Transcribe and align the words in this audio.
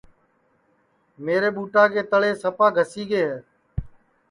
میرے 1.23 1.49
ٻوٹا 1.55 1.83
کے 1.93 2.01
تݪے 2.11 2.31
سپا 2.41 2.67
گھسی 2.77 3.03
گے 3.09 3.21
ہے 3.29 3.37